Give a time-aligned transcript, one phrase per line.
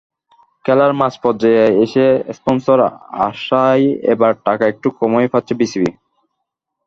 [0.65, 2.05] খেলার মাঝপর্যায়ে এসে
[2.37, 2.79] স্পনসর
[3.27, 5.91] আসায় এবার টাকা একটু কমই পাচ্ছে বিসিবি।